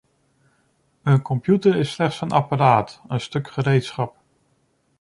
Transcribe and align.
Een 1.03 1.21
computer 1.21 1.75
is 1.75 1.91
slechts 1.91 2.21
een 2.21 2.31
apparaat, 2.31 3.01
een 3.07 3.21
stuk 3.21 3.47
gereedschap. 3.49 4.15